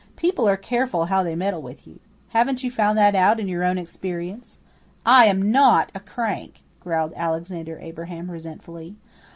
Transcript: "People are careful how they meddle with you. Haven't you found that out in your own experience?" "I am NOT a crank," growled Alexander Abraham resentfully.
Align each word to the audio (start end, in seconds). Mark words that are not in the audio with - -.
"People 0.15 0.49
are 0.49 0.57
careful 0.57 1.05
how 1.05 1.21
they 1.21 1.35
meddle 1.35 1.61
with 1.61 1.85
you. 1.85 1.99
Haven't 2.29 2.63
you 2.63 2.71
found 2.71 2.97
that 2.97 3.13
out 3.13 3.39
in 3.39 3.47
your 3.47 3.63
own 3.63 3.77
experience?" 3.77 4.57
"I 5.05 5.25
am 5.25 5.51
NOT 5.51 5.91
a 5.93 5.99
crank," 5.99 6.63
growled 6.79 7.13
Alexander 7.15 7.77
Abraham 7.79 8.31
resentfully. 8.31 8.95